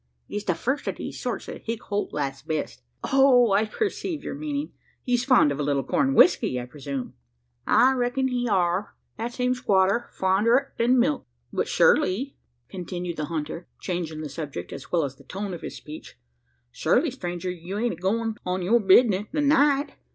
It's 0.27 0.45
the 0.45 0.55
first 0.55 0.87
o' 0.87 0.91
these 0.93 1.19
sorts 1.21 1.45
that 1.45 1.61
Hick 1.61 1.83
Holt 1.83 2.11
likes 2.11 2.41
best." 2.41 2.81
"Oh! 3.03 3.51
I 3.51 3.65
perceive 3.65 4.23
your 4.23 4.33
meaning. 4.33 4.71
He's 5.03 5.23
fond 5.23 5.51
of 5.51 5.59
a 5.59 5.63
little 5.63 5.83
corn 5.83 6.15
whisky, 6.15 6.59
I 6.59 6.65
presume?" 6.65 7.13
"I 7.67 7.93
reckon 7.93 8.27
he 8.27 8.47
are 8.49 8.95
that 9.17 9.33
same 9.33 9.53
squatter 9.53 10.09
fonder 10.11 10.57
o't 10.59 10.77
than 10.79 10.97
milk. 10.97 11.27
But 11.53 11.67
surely," 11.67 12.35
continued 12.67 13.17
the 13.17 13.25
hunter, 13.25 13.67
changing 13.79 14.21
the 14.21 14.29
subject, 14.29 14.73
as 14.73 14.91
well 14.91 15.03
as 15.03 15.17
the 15.17 15.23
tone 15.23 15.53
of 15.53 15.61
his 15.61 15.77
speech 15.77 16.17
"surely, 16.71 17.11
stranger, 17.11 17.51
you 17.51 17.77
ain't 17.77 17.93
a 17.99 18.01
goin' 18.01 18.37
on 18.43 18.63
your 18.63 18.79
bisness 18.79 19.27
the 19.31 19.41
night?" 19.41 19.91